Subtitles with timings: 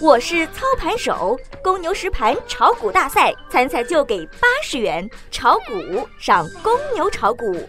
[0.00, 7.68] 我是操盘手，公牛实盘炒股大赛参赛就给八十元，炒股上公牛炒股。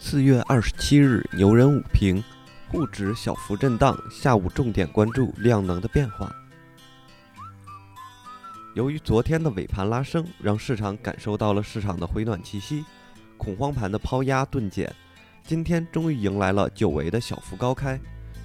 [0.00, 2.22] 四月二十七日，牛人午评，
[2.72, 6.28] 沪指小幅震荡，下午重点关注量能的变化。
[8.74, 12.84] 由于昨天的尾盘拉升，让市场感受到了市场的回暖气息，
[13.36, 14.92] 恐慌盘的抛压顿减，
[15.44, 17.98] 今天终于迎来了久违的小幅高开。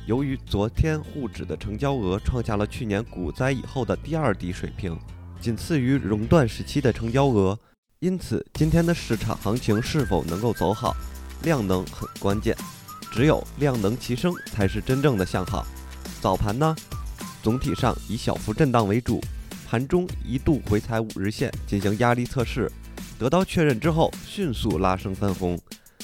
[0.05, 4.99] 由于昨天沪指的成交额创下了去年股灾以后的第二低水平，
[5.39, 7.57] 仅次于熔断时期的成交额，
[7.99, 10.93] 因此今天的市场行情是否能够走好，
[11.43, 12.53] 量能很关键，
[13.13, 15.65] 只有量能齐升才是真正的向好。
[16.19, 16.75] 早盘呢，
[17.41, 19.21] 总体上以小幅震荡为主，
[19.65, 22.69] 盘中一度回踩五日线进行压力测试，
[23.17, 25.57] 得到确认之后迅速拉升翻红，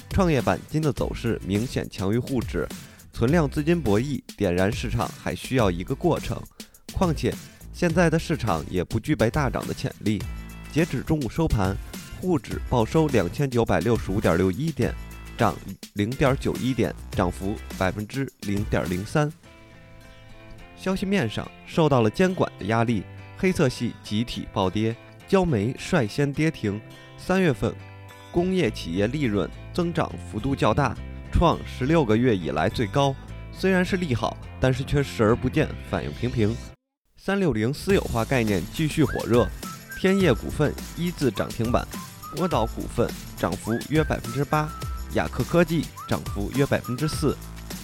[0.10, 2.66] 创业板今的走势明显强于沪指。
[3.20, 6.42] 存量资金博弈点燃市场还需要一个过程，
[6.94, 7.36] 况且
[7.74, 10.24] 现在的市场也不具备大涨的潜力。
[10.72, 11.76] 截止中午收盘，
[12.22, 14.96] 沪指报收两千九百六十五点六一点，
[15.38, 15.54] 涨
[15.96, 19.30] 零点九一点，涨幅百分之零点零三。
[20.78, 23.04] 消息面上受到了监管的压力，
[23.38, 24.96] 黑色系集体暴跌，
[25.28, 26.80] 焦煤率先跌停。
[27.18, 27.76] 三月份
[28.32, 30.96] 工业企业利润增长幅度较大。
[31.32, 33.16] 创十六个月以来最高，
[33.52, 36.56] 虽然是利好，但是却视而不见，反应平平。
[37.18, 39.48] 三六零私有化概念继续火热，
[40.00, 41.86] 天业股份一字涨停板，
[42.36, 44.70] 波导股份涨幅约百分之八，
[45.14, 47.38] 雅克科技涨幅约百分之四，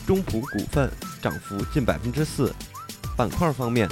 [0.07, 0.89] 中普股份
[1.21, 2.53] 涨幅近百分之四。
[3.17, 3.87] 板块方面，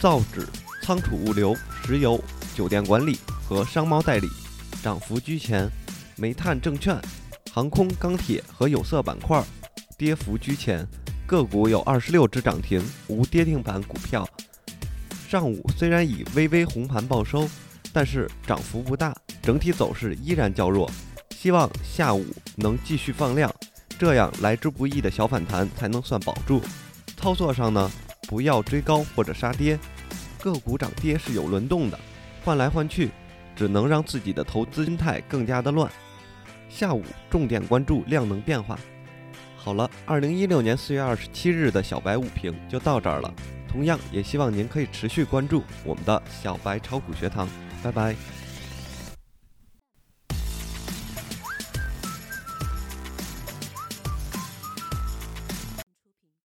[0.00, 0.46] 造纸、
[0.82, 2.22] 仓储物流、石油、
[2.54, 4.28] 酒店管理和商贸代理
[4.82, 5.70] 涨幅居前，
[6.16, 6.96] 煤炭证券。
[7.58, 9.42] 航空、钢铁和有色板块
[9.96, 10.86] 跌幅居前，
[11.26, 14.24] 个股有二十六只涨停，无跌停板股票。
[15.28, 17.50] 上午虽然以微微红盘报收，
[17.92, 20.88] 但是涨幅不大，整体走势依然较弱。
[21.30, 22.24] 希望下午
[22.54, 23.52] 能继续放量，
[23.98, 26.62] 这样来之不易的小反弹才能算保住。
[27.16, 27.90] 操作上呢，
[28.28, 29.76] 不要追高或者杀跌，
[30.40, 31.98] 个股涨跌是有轮动的，
[32.44, 33.10] 换来换去，
[33.56, 35.90] 只能让自己的投资心态更加的乱。
[36.68, 38.78] 下午重点关注量能变化。
[39.56, 43.32] 好了，二零一六年四月二十七日的小白午评就到这儿了。
[43.68, 47.48] 同样也希望您可以持续关注我们的小白炒股学堂。
[47.82, 48.47] 拜拜。